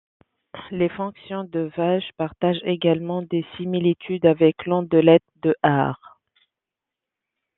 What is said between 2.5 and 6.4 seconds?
également des similitudes avec l'ondelette de Haar.